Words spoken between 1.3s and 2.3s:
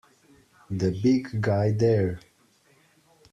guy there!